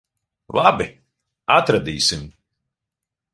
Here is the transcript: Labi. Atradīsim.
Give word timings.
Labi. 0.59 0.87
Atradīsim. 1.57 2.25